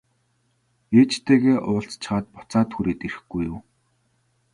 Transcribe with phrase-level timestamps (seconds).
[0.99, 3.59] Ээжтэйгээ уулзчихаад буцаад хүрээд ирэхгүй юу?